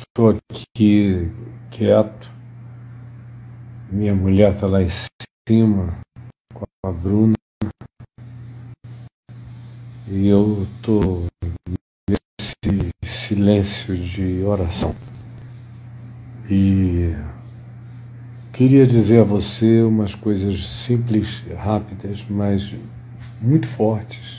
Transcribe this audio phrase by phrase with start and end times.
[0.00, 1.28] Estou aqui
[1.72, 2.30] quieto.
[3.90, 4.88] Minha mulher está lá em
[5.48, 5.98] cima
[6.54, 7.34] com a Bruna.
[10.06, 11.26] E eu estou
[12.08, 14.94] nesse silêncio de oração.
[16.48, 17.12] E
[18.52, 22.72] queria dizer a você umas coisas simples, rápidas, mas
[23.40, 24.37] muito fortes.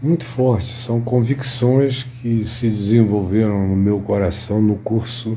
[0.00, 0.84] Muito fortes.
[0.84, 5.36] São convicções que se desenvolveram no meu coração no curso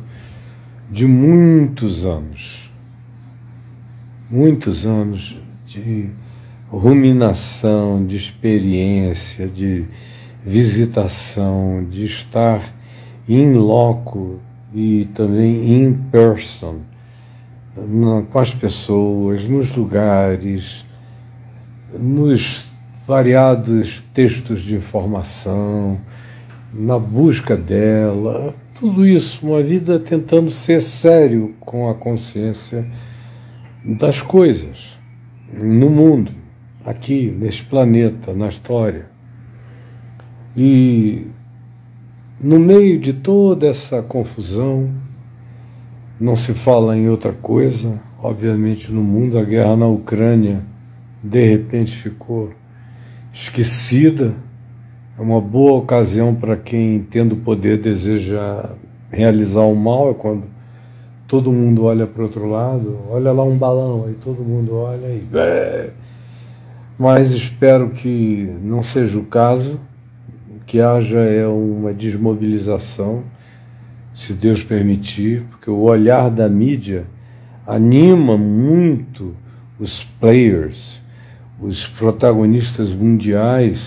[0.92, 2.70] de muitos anos.
[4.30, 5.36] Muitos anos
[5.66, 6.12] de
[6.70, 9.86] ruminação, de experiência, de
[10.46, 12.62] visitação, de estar
[13.28, 14.40] in loco
[14.74, 16.78] e também in person,
[17.76, 20.86] na, com as pessoas, nos lugares,
[21.94, 22.71] nos
[23.08, 26.00] variados textos de informação,
[26.74, 32.86] na busca dela, tudo isso, uma vida tentando ser sério com a consciência
[33.84, 34.98] das coisas
[35.54, 36.32] no mundo,
[36.86, 39.08] aqui, neste planeta, na história.
[40.56, 41.28] E
[42.40, 44.90] no meio de toda essa confusão,
[46.20, 50.62] não se fala em outra coisa, obviamente no mundo, a guerra na Ucrânia
[51.24, 52.52] de repente ficou
[53.34, 54.34] esquecida.
[55.18, 58.72] É uma boa ocasião para quem, tendo poder, deseja
[59.12, 60.44] realizar o mal, é quando
[61.28, 65.08] todo mundo olha para o outro lado, olha lá um balão, aí todo mundo olha
[65.08, 65.24] e.
[66.98, 69.80] Mas espero que não seja o caso
[70.72, 73.24] que haja é uma desmobilização,
[74.14, 77.06] se Deus permitir, porque o olhar da mídia
[77.68, 79.36] anima muito
[79.78, 81.01] os players,
[81.62, 83.80] os protagonistas mundiais,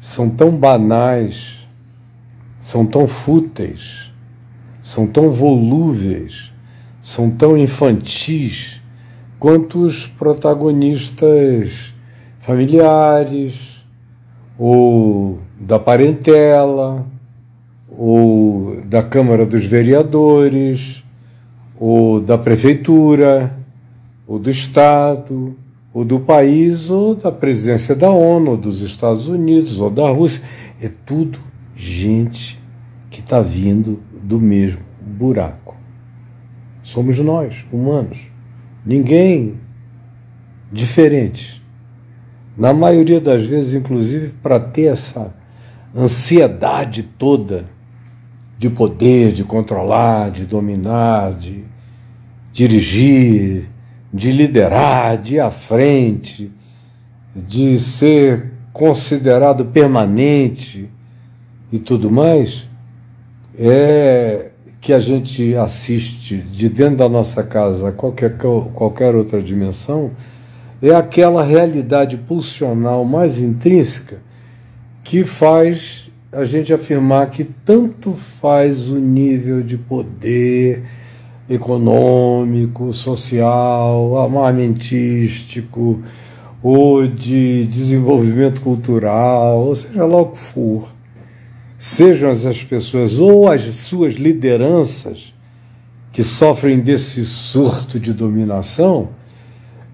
[0.00, 1.66] são tão banais,
[2.60, 4.10] são tão fúteis,
[4.80, 6.52] são tão volúveis,
[7.00, 8.80] são tão infantis
[9.38, 11.92] quanto os protagonistas
[12.38, 13.82] familiares
[14.56, 17.04] ou da parentela,
[17.88, 21.02] ou da Câmara dos Vereadores,
[21.78, 23.52] ou da Prefeitura,
[24.26, 25.56] ou do Estado,
[25.92, 30.42] ou do país, ou da presidência da ONU, ou dos Estados Unidos, ou da Rússia.
[30.80, 31.38] É tudo
[31.76, 32.58] gente
[33.10, 35.76] que está vindo do mesmo buraco.
[36.82, 38.18] Somos nós, humanos.
[38.84, 39.60] Ninguém
[40.72, 41.62] diferente.
[42.56, 45.34] Na maioria das vezes, inclusive, para ter essa
[45.94, 47.66] ansiedade toda
[48.58, 51.64] de poder, de controlar, de dominar, de
[52.52, 53.68] dirigir,
[54.12, 56.50] de liderar, de ir à frente,
[57.34, 60.88] de ser considerado permanente
[61.72, 62.66] e tudo mais,
[63.58, 68.36] é que a gente assiste de dentro da nossa casa a qualquer,
[68.74, 70.10] qualquer outra dimensão,
[70.82, 74.18] é aquela realidade pulsional mais intrínseca
[75.04, 80.82] que faz a gente afirmar que tanto faz o nível de poder
[81.54, 86.02] econômico, social, armamentístico,
[86.62, 90.88] ou de desenvolvimento cultural, ou seja lá o que for,
[91.78, 95.34] sejam as pessoas ou as suas lideranças
[96.12, 99.08] que sofrem desse surto de dominação,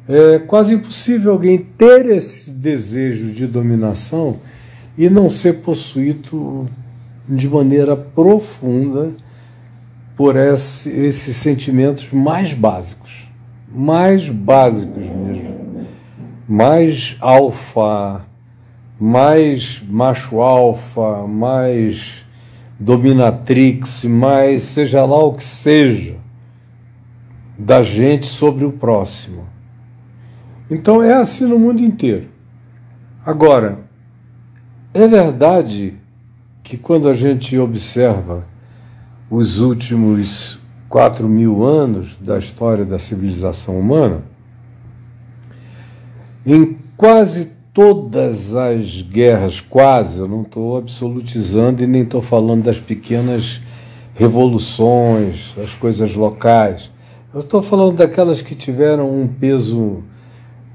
[0.09, 4.37] é quase impossível alguém ter esse desejo de dominação
[4.97, 6.67] e não ser possuído
[7.29, 9.13] de maneira profunda
[10.19, 13.31] por esse, esses sentimentos mais básicos,
[13.73, 15.87] mais básicos mesmo,
[16.49, 18.27] mais alfa,
[18.99, 22.27] mais macho alfa, mais
[22.81, 26.17] dominatrix, mais seja lá o que seja
[27.57, 29.47] da gente sobre o próximo.
[30.69, 32.27] Então é assim no mundo inteiro.
[33.25, 33.78] Agora,
[34.93, 35.95] é verdade
[36.65, 38.58] que quando a gente observa
[39.30, 40.59] os últimos
[40.89, 44.22] quatro mil anos da história da civilização humana,
[46.47, 52.80] em quase todas as guerras, quase, eu não estou absolutizando e nem estou falando das
[52.80, 53.60] pequenas
[54.15, 56.91] revoluções, as coisas locais.
[57.33, 60.03] Eu estou falando daquelas que tiveram um peso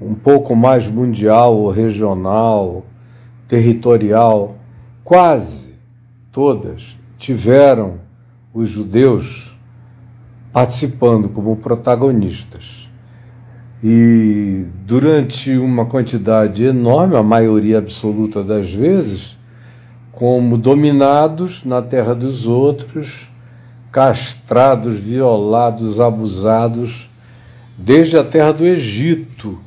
[0.00, 2.86] um pouco mais mundial ou regional,
[3.48, 4.56] territorial,
[5.02, 5.74] quase
[6.32, 8.03] todas tiveram
[8.54, 9.52] os judeus
[10.52, 12.88] participando como protagonistas.
[13.82, 19.36] E durante uma quantidade enorme, a maioria absoluta das vezes,
[20.12, 23.28] como dominados na terra dos outros,
[23.90, 27.10] castrados, violados, abusados,
[27.76, 29.58] desde a terra do Egito,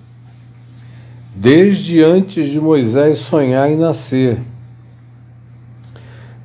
[1.35, 4.39] desde antes de Moisés sonhar e nascer,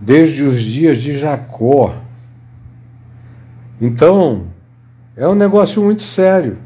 [0.01, 1.95] desde os dias de Jacó.
[3.85, 4.45] Então,
[5.17, 6.57] é um negócio muito sério.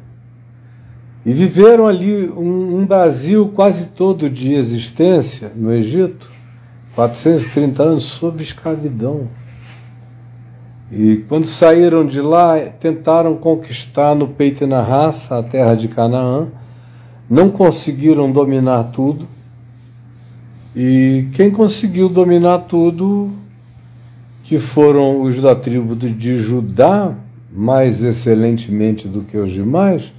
[1.24, 6.30] E viveram ali um, um Brasil quase todo de existência no Egito,
[6.94, 9.28] 430 anos sob escravidão.
[10.92, 15.88] E quando saíram de lá, tentaram conquistar no peito e na raça a terra de
[15.88, 16.48] Canaã,
[17.30, 19.26] não conseguiram dominar tudo.
[20.76, 23.32] E quem conseguiu dominar tudo,
[24.46, 27.12] que foram os da tribo de Judá,
[27.52, 30.12] mais excelentemente do que os demais,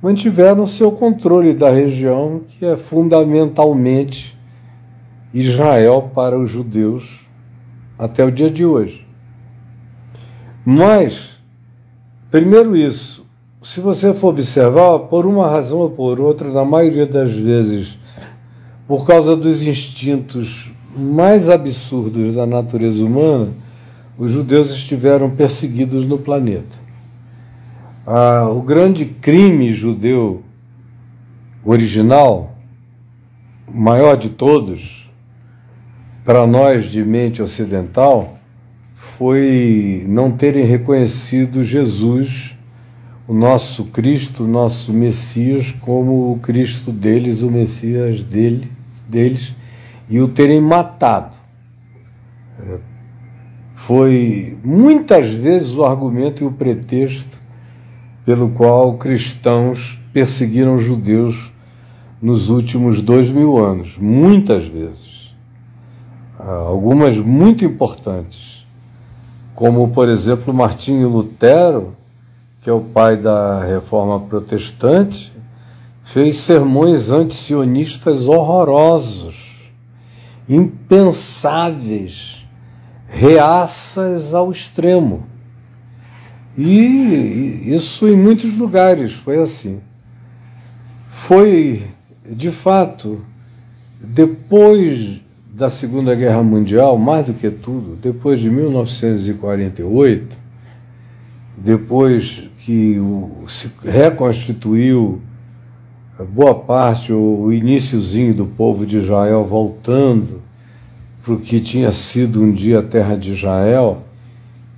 [0.00, 4.38] mantiveram seu controle da região, que é fundamentalmente
[5.34, 7.26] Israel para os judeus
[7.98, 9.04] até o dia de hoje.
[10.64, 11.30] Mas,
[12.30, 13.26] primeiro isso,
[13.64, 17.98] se você for observar, por uma razão ou por outra, na maioria das vezes,
[18.86, 23.50] por causa dos instintos mais absurdos da natureza humana,
[24.18, 26.86] os judeus estiveram perseguidos no planeta.
[28.06, 30.42] Ah, o grande crime judeu
[31.64, 32.56] original,
[33.72, 35.10] maior de todos,
[36.24, 38.38] para nós de mente ocidental,
[38.94, 42.54] foi não terem reconhecido Jesus,
[43.28, 48.70] o nosso Cristo, o nosso Messias, como o Cristo deles, o Messias dele,
[49.08, 49.52] deles,
[50.08, 51.36] e o terem matado.
[53.74, 57.38] Foi muitas vezes o argumento e o pretexto
[58.24, 61.52] pelo qual cristãos perseguiram judeus
[62.20, 65.34] nos últimos dois mil anos, muitas vezes.
[66.38, 68.56] Ah, algumas muito importantes
[69.56, 71.96] como, por exemplo, Martinho Lutero,
[72.60, 75.32] que é o pai da reforma protestante,
[76.02, 79.45] fez sermões antisionistas horrorosos,
[80.48, 82.44] impensáveis,
[83.08, 85.26] reaças ao extremo.
[86.56, 89.80] E isso em muitos lugares foi assim.
[91.10, 91.84] Foi,
[92.24, 93.20] de fato,
[94.00, 95.20] depois
[95.52, 100.36] da Segunda Guerra Mundial, mais do que tudo, depois de 1948,
[101.56, 102.96] depois que
[103.48, 105.20] se reconstituiu
[106.24, 110.40] boa parte, o iníciozinho do povo de Israel voltando
[111.22, 114.02] para o que tinha sido um dia a terra de Israel,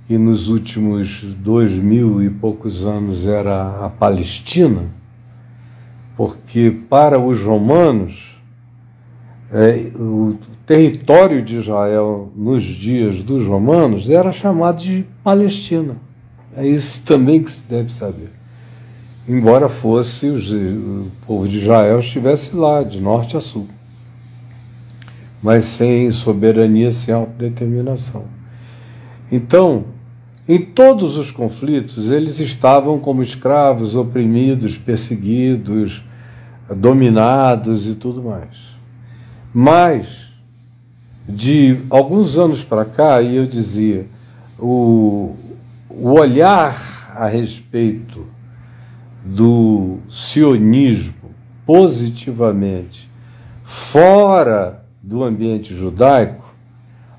[0.09, 4.85] e nos últimos dois mil e poucos anos era a Palestina,
[6.17, 8.35] porque para os romanos,
[9.51, 10.35] é, o
[10.65, 15.95] território de Israel nos dias dos romanos era chamado de Palestina.
[16.55, 18.38] É isso também que se deve saber.
[19.29, 23.67] Embora fosse o povo de Israel estivesse lá, de norte a sul,
[25.39, 28.23] mas sem soberania, sem autodeterminação.
[29.31, 29.85] Então,
[30.47, 36.03] em todos os conflitos, eles estavam como escravos, oprimidos, perseguidos,
[36.75, 38.57] dominados e tudo mais.
[39.53, 40.33] Mas
[41.27, 44.07] de alguns anos para cá, e eu dizia,
[44.57, 45.35] o,
[45.87, 48.25] o olhar a respeito
[49.35, 51.13] do sionismo
[51.65, 53.07] positivamente
[53.63, 56.43] fora do ambiente judaico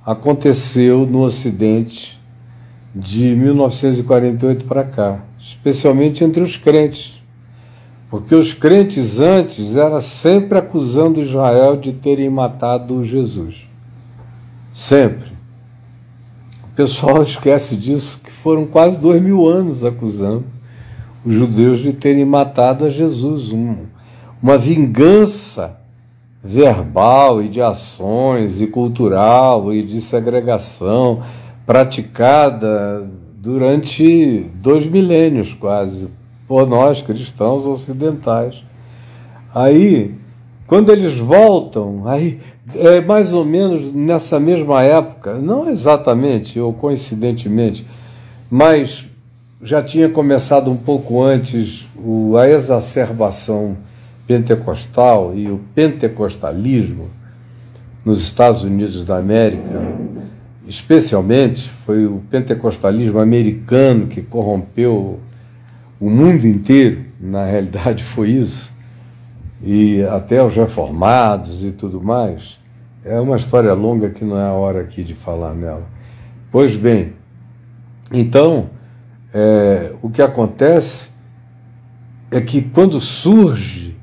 [0.05, 2.21] aconteceu no Ocidente
[2.93, 7.23] de 1948 para cá, especialmente entre os crentes.
[8.11, 13.69] Porque os crentes antes eram sempre acusando Israel de terem matado Jesus.
[14.75, 15.31] Sempre.
[16.64, 20.45] O pessoal esquece disso, que foram quase dois mil anos acusando
[21.25, 23.53] os judeus de terem matado a Jesus.
[23.53, 23.77] Um,
[24.43, 25.79] uma vingança
[26.43, 31.23] verbal e de ações e cultural e de segregação
[31.67, 36.09] praticada durante dois milênios quase
[36.49, 38.62] por nós cristãos ocidentais.
[39.55, 40.15] Aí,
[40.67, 42.39] quando eles voltam, aí
[42.75, 47.87] é mais ou menos nessa mesma época, não exatamente ou coincidentemente,
[48.50, 49.10] mas
[49.62, 51.87] já tinha começado um pouco antes
[52.38, 53.76] a exacerbação
[54.26, 57.11] pentecostal e o pentecostalismo
[58.05, 59.83] nos Estados Unidos da América,
[60.67, 65.21] especialmente foi o pentecostalismo americano que corrompeu
[66.00, 68.73] o mundo inteiro, na realidade foi isso,
[69.62, 72.59] e até os reformados e tudo mais.
[73.05, 75.87] É uma história longa que não é a hora aqui de falar nela.
[76.50, 77.12] Pois bem,
[78.11, 78.71] então,
[79.32, 81.08] é, o que acontece
[82.30, 83.96] é que quando surge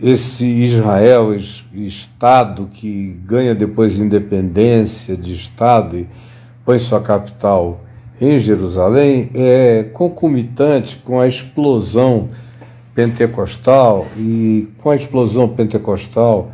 [0.00, 1.34] esse Israel,
[1.72, 6.06] Estado, que ganha depois independência de Estado e
[6.64, 7.80] põe sua capital
[8.20, 12.28] em Jerusalém, é concomitante com a explosão
[12.94, 16.50] pentecostal e com a explosão pentecostal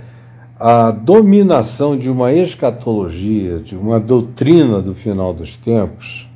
[0.58, 6.28] a dominação de uma escatologia, de uma doutrina do final dos tempos,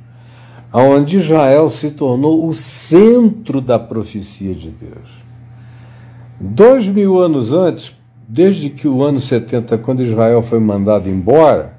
[0.73, 5.09] onde Israel se tornou o centro da profecia de Deus.
[6.39, 7.95] Dois mil anos antes,
[8.27, 11.77] desde que o ano 70, quando Israel foi mandado embora,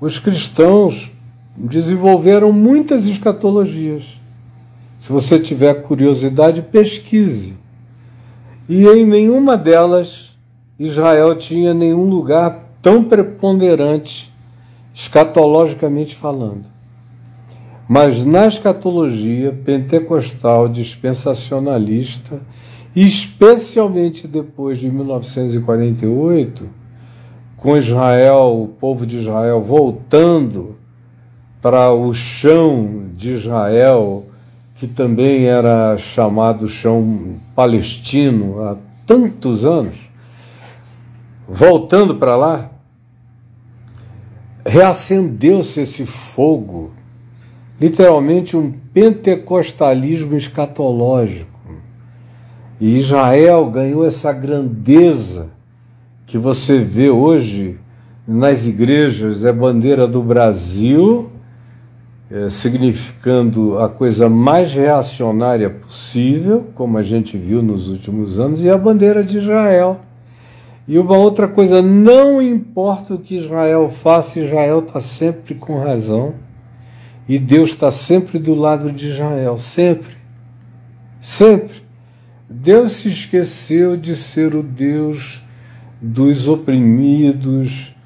[0.00, 1.12] os cristãos
[1.56, 4.04] desenvolveram muitas escatologias.
[4.98, 7.54] Se você tiver curiosidade, pesquise.
[8.68, 10.30] E em nenhuma delas
[10.78, 14.32] Israel tinha nenhum lugar tão preponderante,
[14.94, 16.71] escatologicamente falando.
[17.92, 22.40] Mas na escatologia pentecostal dispensacionalista,
[22.96, 26.70] especialmente depois de 1948,
[27.54, 30.76] com Israel, o povo de Israel voltando
[31.60, 34.24] para o chão de Israel,
[34.76, 39.96] que também era chamado chão palestino há tantos anos,
[41.46, 42.70] voltando para lá,
[44.64, 47.01] reacendeu-se esse fogo,
[47.80, 51.50] literalmente um pentecostalismo escatológico.
[52.80, 55.48] E Israel ganhou essa grandeza
[56.26, 57.78] que você vê hoje
[58.26, 61.30] nas igrejas, é bandeira do Brasil,
[62.30, 68.70] é, significando a coisa mais reacionária possível, como a gente viu nos últimos anos, e
[68.70, 70.00] a bandeira de Israel
[70.86, 76.34] e uma outra coisa, não importa o que Israel faça, Israel está sempre com razão.
[77.32, 80.14] E Deus está sempre do lado de Israel, sempre.
[81.18, 81.82] Sempre.
[82.46, 85.42] Deus se esqueceu de ser o Deus
[85.98, 87.96] dos oprimidos,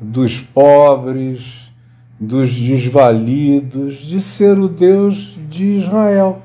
[0.00, 1.70] dos pobres,
[2.18, 6.40] dos desvalidos, de ser o Deus de Israel.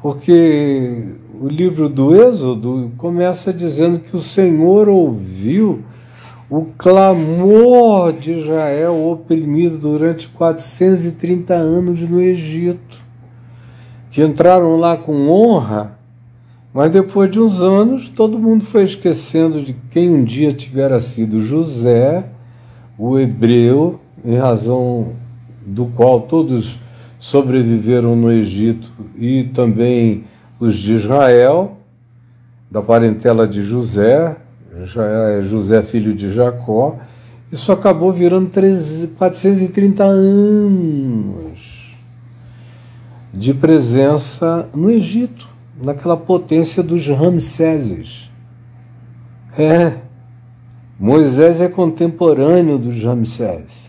[0.00, 5.82] Porque o livro do Êxodo começa dizendo que o Senhor ouviu
[6.50, 12.98] o clamor de Israel oprimido durante 430 anos no Egito,
[14.10, 15.98] que entraram lá com honra,
[16.72, 21.40] mas depois de uns anos todo mundo foi esquecendo de quem um dia tivera sido
[21.40, 22.24] José,
[22.96, 25.12] o hebreu, em razão
[25.66, 26.76] do qual todos
[27.18, 30.24] sobreviveram no Egito e também
[30.58, 31.76] os de Israel,
[32.70, 34.36] da parentela de José,
[35.42, 36.98] José filho de Jacó,
[37.50, 38.50] isso acabou virando
[39.16, 41.78] 430 anos
[43.32, 45.48] de presença no Egito,
[45.82, 48.30] naquela potência dos Ramséses.
[49.56, 49.94] É,
[50.98, 53.88] Moisés é contemporâneo dos Ramsés,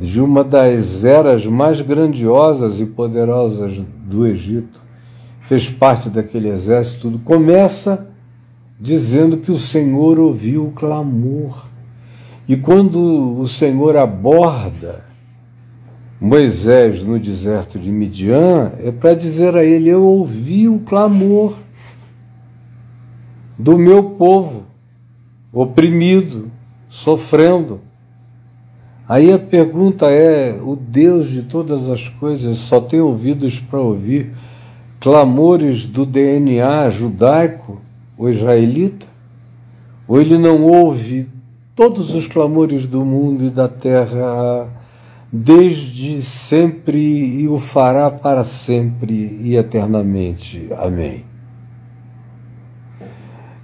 [0.00, 4.80] de uma das eras mais grandiosas e poderosas do Egito.
[5.42, 8.08] Fez parte daquele exército, tudo, começa
[8.78, 11.66] dizendo que o Senhor ouviu o clamor.
[12.48, 15.04] E quando o Senhor aborda
[16.20, 21.56] Moisés no deserto de Midian, é para dizer a ele: Eu ouvi o clamor
[23.58, 24.64] do meu povo,
[25.52, 26.50] oprimido,
[26.88, 27.80] sofrendo.
[29.08, 34.32] Aí a pergunta é: o Deus de todas as coisas só tem ouvidos para ouvir
[35.00, 37.80] clamores do DNA judaico
[38.16, 39.06] ou israelita?
[40.08, 41.28] Ou ele não ouve
[41.74, 44.68] todos os clamores do mundo e da terra
[45.32, 50.68] desde sempre e o fará para sempre e eternamente?
[50.78, 51.24] Amém.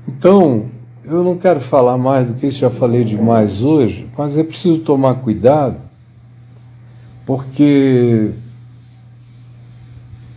[0.06, 0.66] Então,
[1.04, 4.80] eu não quero falar mais do que isso, já falei demais hoje, mas é preciso
[4.80, 5.76] tomar cuidado,
[7.24, 8.30] porque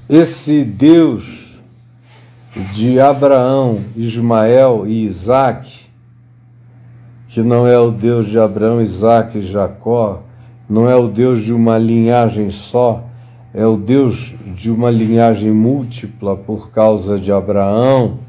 [0.07, 1.44] esse Deus
[2.73, 5.85] de Abraão, Ismael e Isaac,
[7.27, 10.23] que não é o Deus de Abraão, Isaac e Jacó,
[10.69, 13.03] não é o Deus de uma linhagem só,
[13.53, 18.19] é o Deus de uma linhagem múltipla por causa de Abraão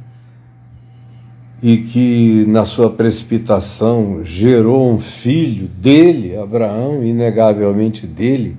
[1.62, 8.56] e que na sua precipitação gerou um filho dele, Abraão, inegavelmente dele,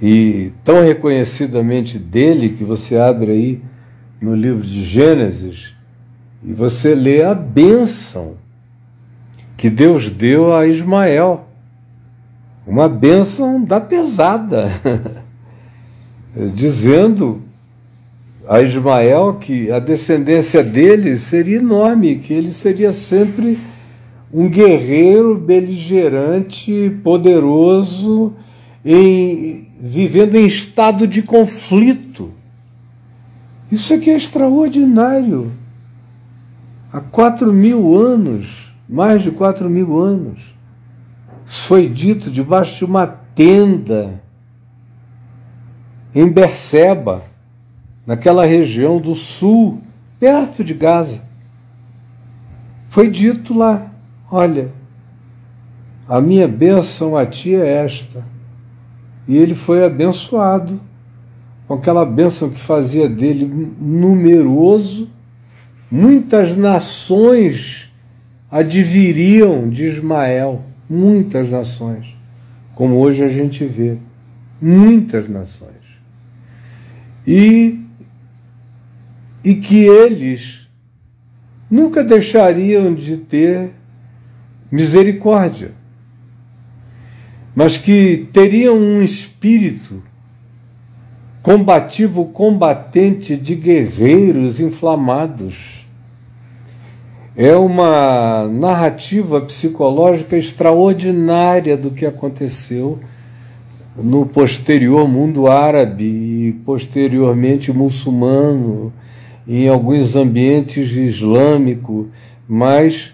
[0.00, 3.69] e tão reconhecidamente dele que você abre aí
[4.20, 5.74] no livro de Gênesis
[6.42, 8.34] e você lê a bênção
[9.56, 11.46] que Deus deu a Ismael.
[12.66, 14.70] Uma bênção da pesada,
[16.54, 17.42] dizendo
[18.48, 23.58] a Ismael que a descendência dele seria enorme, que ele seria sempre
[24.32, 28.32] um guerreiro beligerante, poderoso,
[28.84, 32.39] em, vivendo em estado de conflito.
[33.70, 35.52] Isso aqui é extraordinário.
[36.92, 40.40] Há quatro mil anos, mais de quatro mil anos,
[41.46, 44.20] foi dito debaixo de uma tenda
[46.12, 47.22] em Berseba,
[48.04, 49.80] naquela região do sul,
[50.18, 51.22] perto de Gaza.
[52.88, 53.86] Foi dito lá:
[54.28, 54.72] olha,
[56.08, 58.24] a minha bênção a ti é esta.
[59.28, 60.80] E ele foi abençoado
[61.70, 63.48] com aquela bênção que fazia dele
[63.78, 65.08] numeroso.
[65.88, 67.88] Muitas nações
[68.50, 72.12] adviriam de Ismael, muitas nações,
[72.74, 73.98] como hoje a gente vê,
[74.60, 75.70] muitas nações.
[77.24, 77.78] E,
[79.44, 80.68] e que eles
[81.70, 83.70] nunca deixariam de ter
[84.72, 85.70] misericórdia,
[87.54, 90.09] mas que teriam um espírito
[91.42, 95.86] combativo, combatente de guerreiros inflamados.
[97.36, 102.98] É uma narrativa psicológica extraordinária do que aconteceu
[103.96, 108.92] no posterior mundo árabe e posteriormente muçulmano,
[109.46, 112.08] em alguns ambientes islâmico,
[112.46, 113.12] mas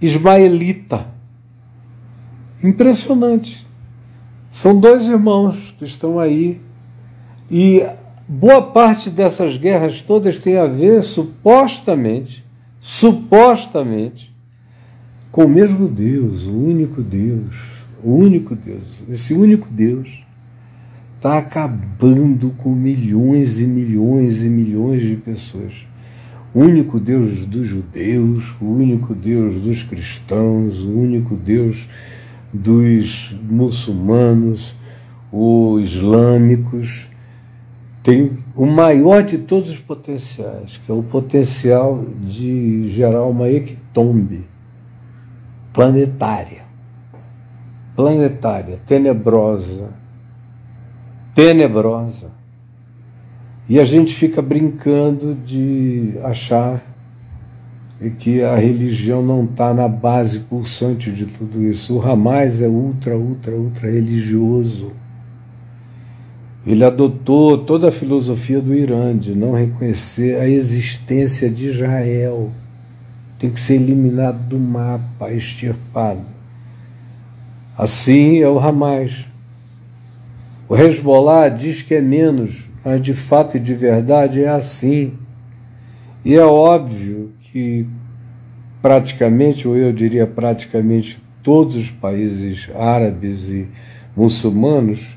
[0.00, 1.06] ismaelita.
[2.62, 3.66] Impressionante.
[4.50, 6.60] São dois irmãos que estão aí
[7.50, 7.86] e
[8.28, 12.44] boa parte dessas guerras todas tem a ver supostamente,
[12.80, 14.34] supostamente,
[15.30, 17.54] com o mesmo Deus, o único Deus,
[18.02, 18.94] o único Deus.
[19.08, 20.08] Esse único Deus
[21.16, 25.86] está acabando com milhões e milhões e milhões de pessoas
[26.56, 31.86] o único Deus dos judeus, o único Deus dos cristãos, o único Deus
[32.50, 34.74] dos muçulmanos,
[35.30, 37.06] os islâmicos,
[38.06, 44.44] tem o maior de todos os potenciais, que é o potencial de gerar uma ectombe
[45.72, 46.64] planetária.
[47.96, 49.88] Planetária, tenebrosa.
[51.34, 52.36] Tenebrosa
[53.68, 56.80] e a gente fica brincando de achar
[58.20, 61.94] que a religião não está na base pulsante de tudo isso.
[61.94, 64.92] O Hamas é ultra, ultra, ultra religioso.
[66.66, 72.50] Ele adotou toda a filosofia do Irã de não reconhecer a existência de Israel.
[73.38, 76.22] Tem que ser eliminado do mapa, extirpado.
[77.78, 79.12] Assim é o Hamas.
[80.68, 85.12] O Hezbollah diz que é menos mas de fato e de verdade é assim.
[86.24, 87.84] E é óbvio que
[88.80, 93.66] praticamente, ou eu diria praticamente todos os países árabes e
[94.16, 95.15] muçulmanos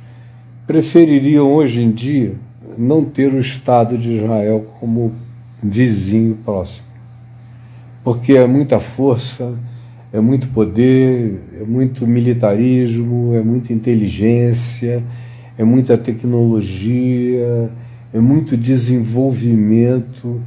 [0.69, 2.36] prefeririam hoje em dia
[2.77, 5.12] não ter o Estado de Israel como
[5.62, 6.86] vizinho próximo.
[8.03, 9.51] Porque é muita força,
[10.13, 15.03] é muito poder, é muito militarismo, é muita inteligência
[15.60, 17.69] é muita tecnologia,
[18.13, 20.39] é muito desenvolvimento,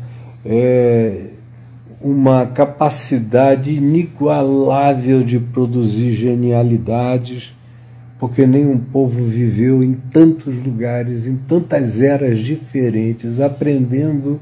[0.43, 1.27] é
[2.01, 7.55] uma capacidade inigualável de produzir genialidades,
[8.23, 14.39] porque nenhum povo viveu em tantos lugares, em tantas eras diferentes, aprendendo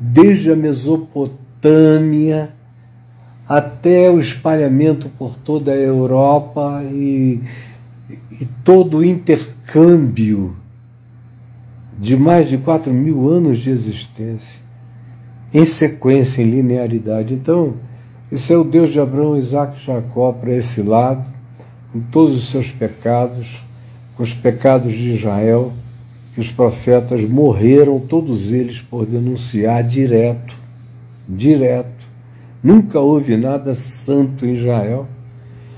[0.00, 2.50] desde a Mesopotâmia
[3.48, 7.40] até o espalhamento por toda a Europa e
[8.40, 10.56] e todo o intercâmbio
[11.96, 14.58] de mais de 4 mil anos de existência,
[15.52, 17.32] em sequência, em linearidade.
[17.32, 17.74] Então,
[18.32, 21.33] esse é o Deus de Abraão, Isaac e Jacó para esse lado,
[21.94, 23.46] com todos os seus pecados,
[24.16, 25.72] com os pecados de Israel,
[26.34, 30.56] que os profetas morreram, todos eles, por denunciar direto,
[31.28, 32.04] direto.
[32.60, 35.06] Nunca houve nada santo em Israel.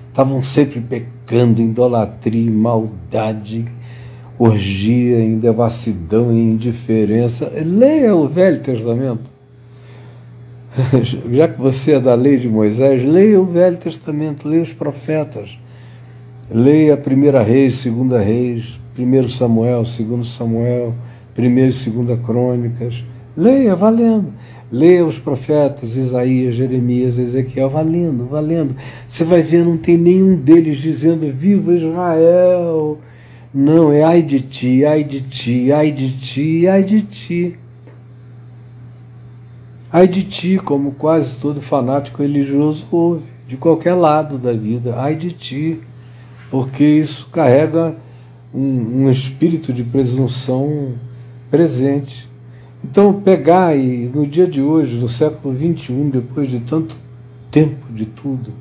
[0.09, 3.67] Estavam sempre pecando idolatria, maldade,
[4.39, 7.53] orgia, em devassidão e indiferença.
[7.63, 9.37] Leia o Velho Testamento.
[11.31, 15.59] Já que você é da lei de Moisés, leia o Velho Testamento, leia os profetas.
[16.49, 20.95] Leia a primeira reis, segunda reis, primeiro Samuel, segundo Samuel,
[21.35, 23.03] primeiro e segunda crônicas.
[23.37, 24.33] Leia, valendo.
[24.71, 28.77] Leia os profetas Isaías, Jeremias, Ezequiel, valendo, valendo.
[29.09, 32.99] Você vai ver, não tem nenhum deles dizendo viva Israel.
[33.53, 37.57] Não, é ai de ti, ai de ti, ai de ti, ai de ti.
[39.93, 45.15] Ai de ti, como quase todo fanático religioso ouve, de qualquer lado da vida, ai
[45.15, 45.81] de ti,
[46.51, 47.97] porque isso carrega
[48.55, 50.95] um, um espírito de presunção
[51.51, 52.29] presente.
[52.83, 56.97] Então, pegar e no dia de hoje, no século XXI, depois de tanto
[57.51, 58.53] tempo de tudo,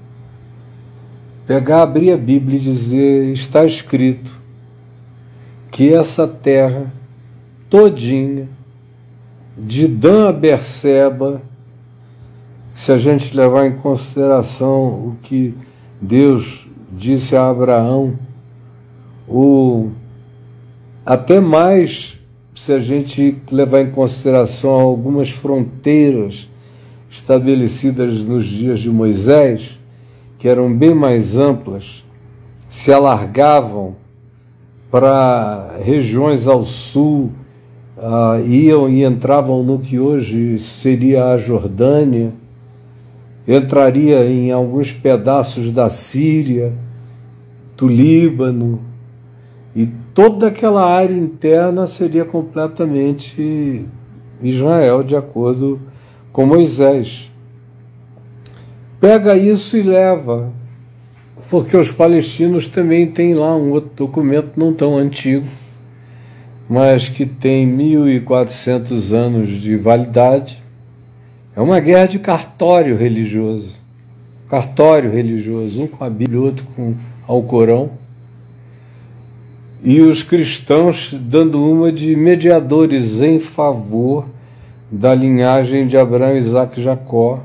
[1.45, 4.33] pegar, abrir a Bíblia e dizer: está escrito
[5.71, 6.91] que essa terra
[7.69, 8.47] todinha
[9.57, 11.41] de Dan a Berseba,
[12.73, 15.53] se a gente levar em consideração o que
[16.01, 16.65] Deus
[16.97, 18.13] disse a Abraão,
[19.27, 19.91] ou
[21.05, 22.17] até mais
[22.55, 26.47] se a gente levar em consideração algumas fronteiras
[27.11, 29.77] estabelecidas nos dias de Moisés,
[30.39, 32.03] que eram bem mais amplas,
[32.69, 33.95] se alargavam
[34.89, 37.31] para regiões ao sul,
[37.97, 42.31] uh, iam e entravam no que hoje seria a Jordânia,
[43.47, 46.73] entraria em alguns pedaços da Síria,
[47.77, 48.81] do Líbano,
[49.75, 53.85] e toda aquela área interna seria completamente
[54.41, 55.79] Israel, de acordo
[56.31, 57.29] com Moisés.
[58.99, 60.49] Pega isso e leva,
[61.49, 65.45] porque os palestinos também têm lá um outro documento não tão antigo
[66.67, 70.61] mas que tem 1.400 anos de validade.
[71.55, 73.73] É uma guerra de cartório religioso.
[74.49, 76.93] Cartório religioso, um com a Bíblia, outro com
[77.27, 77.91] o Corão.
[79.83, 84.25] E os cristãos dando uma de mediadores em favor
[84.91, 87.43] da linhagem de Abraão, Isaac e Jacó,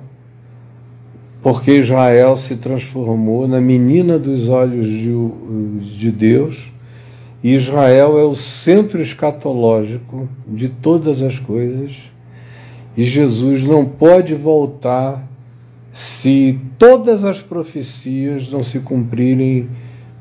[1.43, 6.71] porque Israel se transformou na menina dos olhos de, de Deus
[7.43, 11.97] Israel é o centro escatológico de todas as coisas
[12.95, 15.27] e Jesus não pode voltar
[15.93, 19.69] se todas as profecias não se cumprirem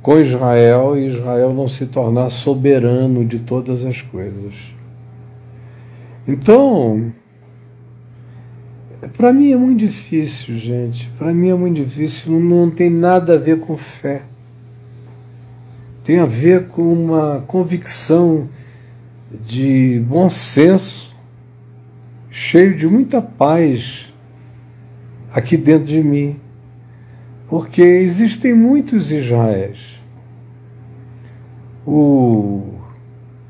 [0.01, 4.53] com Israel e Israel não se tornar soberano de todas as coisas.
[6.27, 7.11] Então,
[9.17, 11.09] para mim é muito difícil, gente.
[11.17, 14.23] Para mim é muito difícil, não tem nada a ver com fé
[16.09, 18.49] tem a ver com uma convicção
[19.45, 21.15] de bom senso,
[22.31, 24.08] cheio de muita paz
[25.33, 26.37] aqui dentro de mim,
[27.47, 29.99] porque existem muitos Israéis.
[31.85, 32.63] O,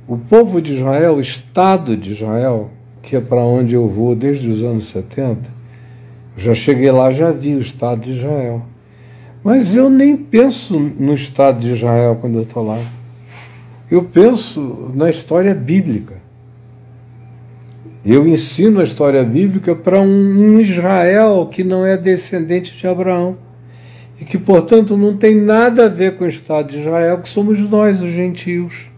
[0.08, 2.70] o povo de Israel, o Estado de Israel,
[3.02, 5.60] que é para onde eu vou desde os anos 70,
[6.38, 8.62] já cheguei lá, já vi o Estado de Israel.
[9.44, 12.80] Mas eu nem penso no Estado de Israel quando eu estou lá.
[13.90, 16.22] Eu penso na história bíblica.
[18.12, 23.38] Eu ensino a história bíblica para um Israel que não é descendente de Abraão
[24.20, 27.60] e que, portanto, não tem nada a ver com o Estado de Israel, que somos
[27.60, 28.90] nós, os gentios.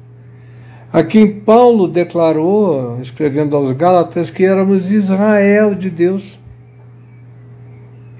[0.93, 6.39] A quem Paulo declarou, escrevendo aos Gálatas, que éramos Israel de Deus.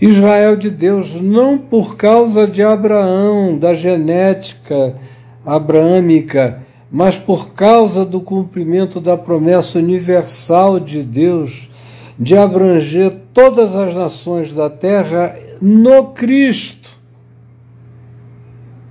[0.01, 4.95] Israel de Deus, não por causa de Abraão, da genética
[5.45, 11.69] abraâmica, mas por causa do cumprimento da promessa universal de Deus
[12.19, 16.99] de abranger todas as nações da terra no Cristo,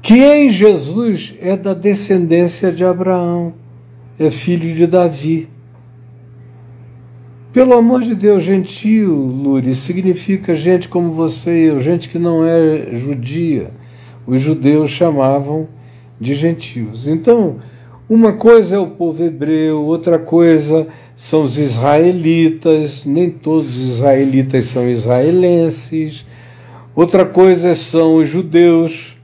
[0.00, 3.52] que em Jesus é da descendência de Abraão,
[4.18, 5.48] é filho de Davi.
[7.52, 12.46] Pelo amor de Deus, gentio, Luri, significa gente como você e eu, gente que não
[12.46, 13.70] é judia.
[14.26, 15.68] Os judeus chamavam
[16.20, 17.08] de gentios.
[17.08, 17.58] Então,
[18.10, 24.64] uma coisa é o povo hebreu, outra coisa são os israelitas, nem todos os israelitas
[24.64, 26.26] são israelenses.
[26.92, 29.16] Outra coisa são os judeus,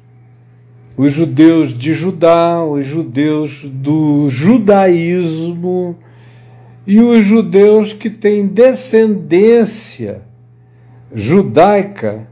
[0.96, 5.96] os judeus de Judá, os judeus do judaísmo
[6.86, 10.22] e os judeus que têm descendência
[11.12, 12.28] judaica,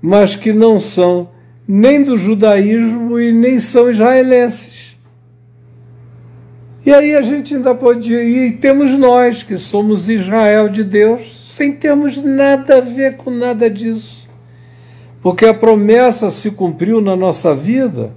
[0.00, 1.28] mas que não são
[1.68, 4.91] nem do judaísmo e nem são israelenses.
[6.84, 11.46] E aí a gente ainda pode ir, e temos nós que somos Israel de Deus,
[11.48, 14.28] sem termos nada a ver com nada disso.
[15.20, 18.12] Porque a promessa se cumpriu na nossa vida.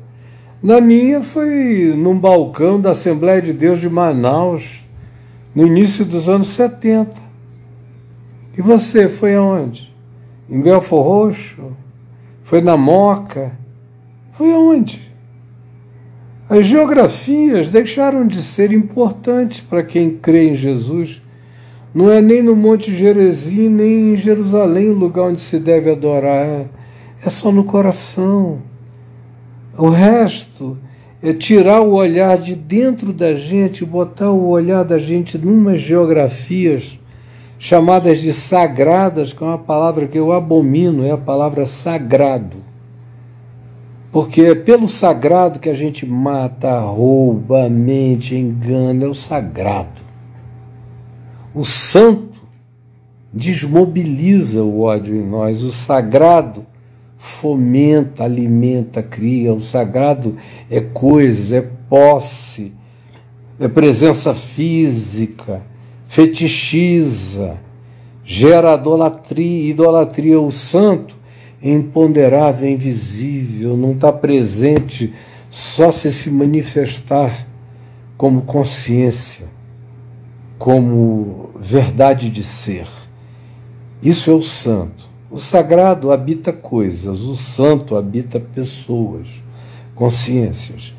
[0.63, 4.83] Na minha foi num balcão da Assembleia de Deus de Manaus,
[5.53, 7.15] no início dos anos 70.
[8.57, 9.93] E você foi aonde?
[10.49, 11.77] Em Belfor Roxo?
[12.41, 13.51] Foi na Moca?
[14.31, 15.14] Foi aonde?
[16.47, 21.19] As geografias deixaram de ser importantes para quem crê em Jesus.
[21.91, 26.67] Não é nem no Monte Gerezim, nem em Jerusalém o lugar onde se deve adorar.
[27.25, 28.59] É só no coração.
[29.75, 30.77] O resto
[31.23, 36.99] é tirar o olhar de dentro da gente, botar o olhar da gente numas geografias
[37.57, 42.57] chamadas de sagradas, que é uma palavra que eu abomino, é a palavra sagrado.
[44.15, 50.01] Porque é pelo sagrado que a gente mata, rouba, mente, engana, é o sagrado.
[51.53, 52.41] O santo
[53.33, 56.65] desmobiliza o ódio em nós, o sagrado
[57.17, 59.53] fomenta, alimenta, cria.
[59.53, 60.37] O sagrado
[60.71, 62.71] é coisa, é posse,
[63.59, 65.61] é presença física,
[66.07, 67.57] fetichiza,
[68.23, 70.39] gera idolatria, idolatria.
[70.39, 71.17] O santo
[71.71, 75.11] imponderável, invisível, não está presente
[75.49, 77.47] só se se manifestar
[78.15, 79.47] como consciência,
[80.59, 82.87] como verdade de ser.
[84.01, 85.09] Isso é o santo.
[85.31, 89.27] O sagrado habita coisas, o santo habita pessoas,
[89.95, 90.93] consciências.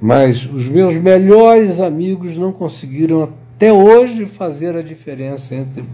[0.00, 5.84] Mas os meus melhores amigos não conseguiram até hoje fazer a diferença entre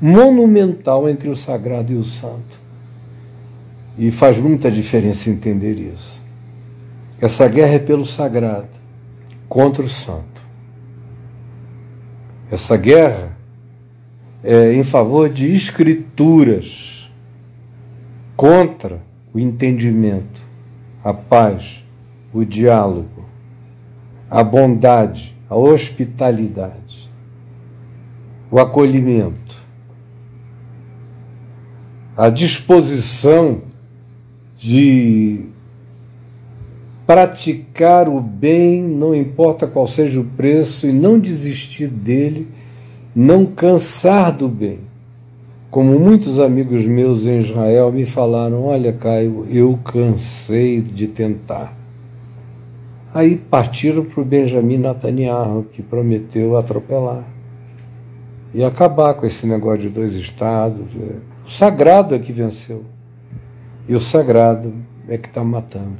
[0.00, 2.67] monumental entre o sagrado e o santo.
[3.98, 6.22] E faz muita diferença entender isso.
[7.20, 8.68] Essa guerra é pelo sagrado
[9.48, 10.40] contra o santo.
[12.48, 13.36] Essa guerra
[14.44, 17.10] é em favor de escrituras
[18.36, 19.02] contra
[19.34, 20.40] o entendimento,
[21.02, 21.82] a paz,
[22.32, 23.24] o diálogo,
[24.30, 27.10] a bondade, a hospitalidade,
[28.48, 29.56] o acolhimento,
[32.16, 33.62] a disposição
[34.58, 35.46] de
[37.06, 42.48] praticar o bem, não importa qual seja o preço, e não desistir dele,
[43.14, 44.80] não cansar do bem.
[45.70, 51.74] Como muitos amigos meus em Israel me falaram: Olha, Caio, eu cansei de tentar.
[53.14, 57.24] Aí partiram para o Benjamin Netanyahu, que prometeu atropelar
[58.52, 60.86] e acabar com esse negócio de dois estados.
[61.46, 62.84] O sagrado é que venceu.
[63.88, 64.74] E o sagrado
[65.08, 65.96] é que está matando.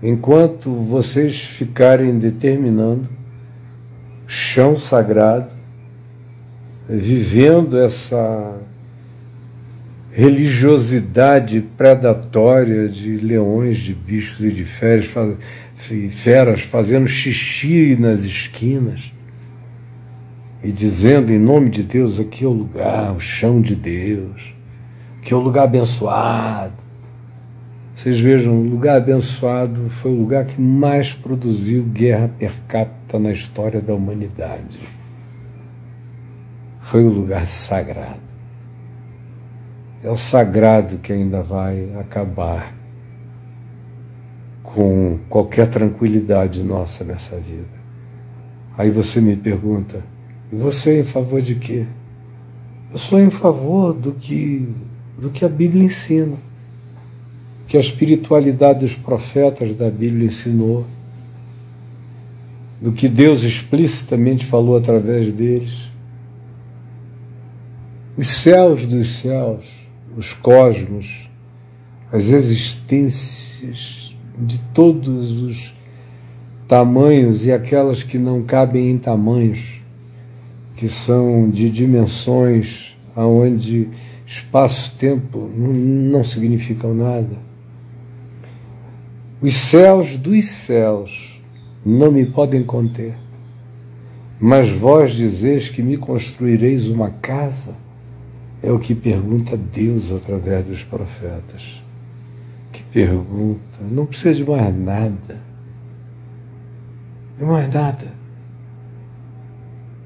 [0.00, 3.08] Enquanto vocês ficarem determinando
[4.26, 5.50] chão sagrado,
[6.88, 8.56] vivendo essa
[10.12, 15.12] religiosidade predatória de leões, de bichos e de feras,
[16.10, 19.12] feras fazendo xixi nas esquinas
[20.62, 24.53] e dizendo em nome de Deus: aqui é o lugar, o chão de Deus,
[25.24, 26.84] aqui é o lugar abençoado.
[27.94, 33.32] Vocês vejam, o lugar abençoado foi o lugar que mais produziu guerra per capita na
[33.32, 34.78] história da humanidade
[36.84, 38.20] foi o lugar sagrado.
[40.02, 42.74] É o sagrado que ainda vai acabar
[44.62, 47.82] com qualquer tranquilidade nossa nessa vida.
[48.76, 50.04] Aí você me pergunta,
[50.52, 51.86] você é em favor de quê?
[52.92, 54.68] Eu sou em favor do que,
[55.18, 56.36] do que a Bíblia ensina,
[57.66, 60.86] que a espiritualidade dos profetas da Bíblia ensinou,
[62.80, 65.88] do que Deus explicitamente falou através deles.
[68.16, 69.64] Os céus dos céus,
[70.16, 71.28] os cosmos,
[72.12, 75.74] as existências de todos os
[76.68, 79.80] tamanhos e aquelas que não cabem em tamanhos,
[80.76, 83.88] que são de dimensões aonde
[84.34, 87.36] espaço-tempo não significam nada.
[89.40, 91.40] Os céus dos céus
[91.86, 93.14] não me podem conter.
[94.40, 97.76] Mas vós dizeis que me construireis uma casa?
[98.60, 101.80] É o que pergunta Deus através dos profetas.
[102.72, 105.40] Que pergunta, não precisa de mais nada.
[107.38, 108.08] De mais nada.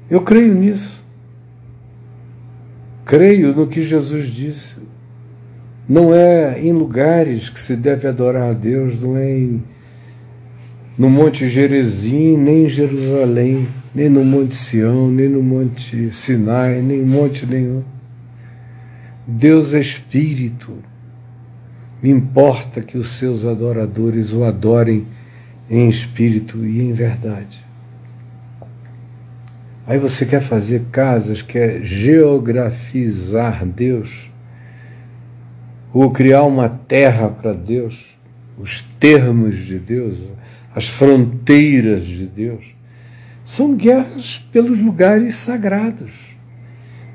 [0.07, 1.03] Eu creio nisso.
[3.09, 4.75] Creio no que Jesus disse.
[5.89, 9.63] Não é em lugares que se deve adorar a Deus, não é em,
[10.95, 17.01] no Monte Gerezim, nem em Jerusalém, nem no Monte Sião, nem no Monte Sinai, nem
[17.01, 17.81] monte nenhum.
[19.25, 20.77] Deus é espírito.
[22.03, 25.07] Importa que os seus adoradores o adorem
[25.67, 27.68] em espírito e em verdade.
[29.89, 34.29] Aí você quer fazer casas, quer geografizar Deus,
[35.91, 37.97] ou criar uma terra para Deus,
[38.55, 40.31] os termos de Deus,
[40.75, 42.63] as fronteiras de Deus.
[43.43, 46.11] São guerras pelos lugares sagrados.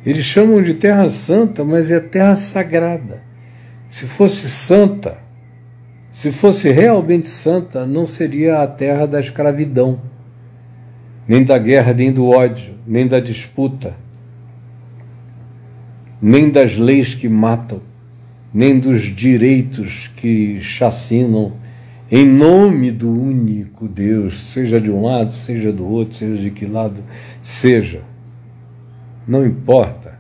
[0.05, 3.23] Eles chamam de terra santa, mas é terra sagrada.
[3.89, 5.17] Se fosse santa,
[6.11, 10.13] se fosse realmente santa, não seria a terra da escravidão
[11.27, 13.97] nem da guerra, nem do ódio, nem da disputa,
[16.21, 17.81] nem das leis que matam,
[18.53, 21.53] nem dos direitos que chacinam,
[22.11, 26.67] em nome do único Deus, seja de um lado, seja do outro, seja de que
[26.67, 27.03] lado
[27.43, 28.03] seja.
[29.27, 30.19] Não importa,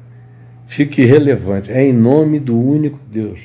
[0.66, 3.40] fique irrelevante, é em nome do único Deus.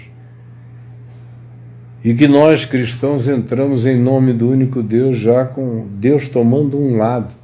[2.02, 6.98] E que nós cristãos entramos em nome do único Deus já com Deus tomando um
[6.98, 7.39] lado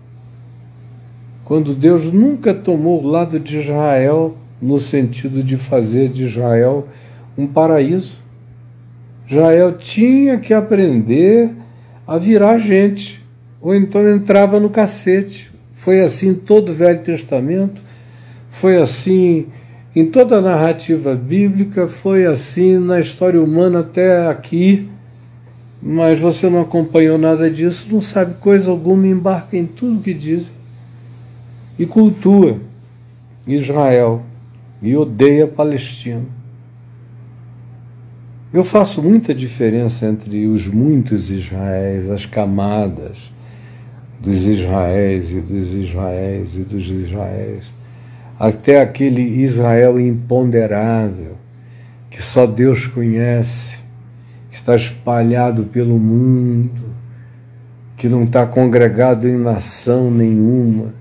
[1.45, 6.87] quando Deus nunca tomou o lado de Israel no sentido de fazer de Israel
[7.37, 8.17] um paraíso.
[9.29, 11.51] Israel tinha que aprender
[12.07, 13.23] a virar gente,
[13.61, 15.51] ou então entrava no cacete.
[15.73, 17.81] Foi assim todo o Velho Testamento,
[18.49, 19.45] foi assim
[19.95, 24.89] em toda a narrativa bíblica, foi assim na história humana até aqui.
[25.79, 30.54] Mas você não acompanhou nada disso, não sabe coisa alguma, embarca em tudo que dizem
[31.77, 32.59] e cultua
[33.45, 34.23] Israel
[34.81, 36.23] e odeia Palestina.
[38.53, 43.29] Eu faço muita diferença entre os muitos Israéis, as camadas
[44.19, 47.65] dos Israéis e dos Israéis e dos Israéis,
[48.39, 51.35] até aquele Israel imponderável
[52.09, 53.77] que só Deus conhece,
[54.49, 56.95] que está espalhado pelo mundo,
[57.97, 60.93] que não está congregado em nação nenhuma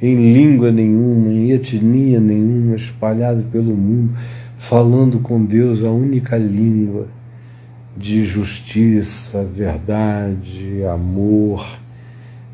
[0.00, 4.16] em língua nenhuma, em etnia nenhuma, espalhado pelo mundo,
[4.56, 7.08] falando com Deus a única língua
[7.96, 11.66] de justiça, verdade, amor,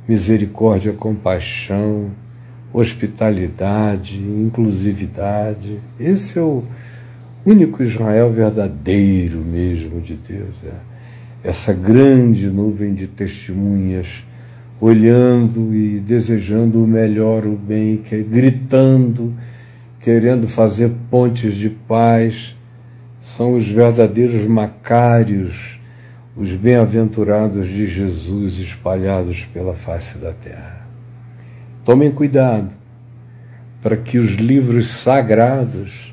[0.06, 2.10] misericórdia, compaixão,
[2.72, 5.80] hospitalidade, inclusividade.
[5.98, 6.62] Esse é o
[7.44, 10.54] único Israel verdadeiro mesmo de Deus.
[10.64, 10.92] É
[11.44, 14.24] essa grande nuvem de testemunhas
[14.82, 19.32] olhando e desejando o melhor, o bem, gritando,
[20.00, 22.56] querendo fazer pontes de paz.
[23.20, 25.78] São os verdadeiros macários,
[26.36, 30.84] os bem-aventurados de Jesus espalhados pela face da terra.
[31.84, 32.70] Tomem cuidado
[33.80, 36.12] para que os livros sagrados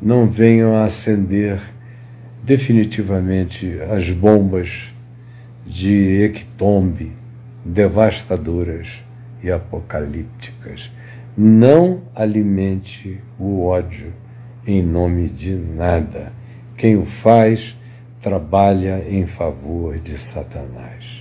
[0.00, 1.60] não venham a acender
[2.42, 4.84] definitivamente as bombas
[5.66, 7.19] de Ectombe
[7.64, 9.02] devastadoras
[9.42, 10.90] e apocalípticas.
[11.36, 14.12] Não alimente o ódio
[14.66, 16.32] em nome de nada.
[16.76, 17.76] Quem o faz
[18.20, 21.19] trabalha em favor de Satanás.